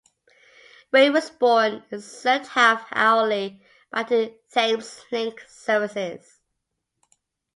Ravensbourne 0.91 1.83
is 1.91 2.09
served 2.11 2.47
half-hourly 2.47 3.61
by 3.91 4.01
to 4.01 4.33
Thameslink 4.51 5.47
services. 5.47 6.39